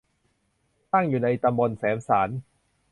[0.91, 2.29] ตั้งอยู่ในตำบลแสมสาร